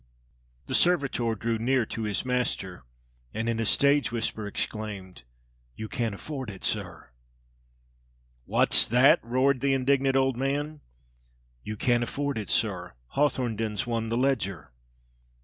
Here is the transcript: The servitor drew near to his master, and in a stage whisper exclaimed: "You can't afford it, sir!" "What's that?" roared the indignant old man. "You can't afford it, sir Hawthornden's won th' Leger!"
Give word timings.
The 0.65 0.73
servitor 0.73 1.35
drew 1.35 1.59
near 1.59 1.85
to 1.85 2.01
his 2.05 2.25
master, 2.25 2.85
and 3.35 3.47
in 3.47 3.59
a 3.59 3.67
stage 3.67 4.11
whisper 4.11 4.47
exclaimed: 4.47 5.21
"You 5.75 5.87
can't 5.87 6.15
afford 6.15 6.49
it, 6.49 6.63
sir!" 6.65 7.11
"What's 8.45 8.87
that?" 8.87 9.23
roared 9.23 9.61
the 9.61 9.75
indignant 9.75 10.15
old 10.15 10.37
man. 10.37 10.81
"You 11.61 11.77
can't 11.77 12.03
afford 12.03 12.39
it, 12.39 12.49
sir 12.49 12.93
Hawthornden's 13.09 13.85
won 13.85 14.09
th' 14.09 14.13
Leger!" 14.17 14.71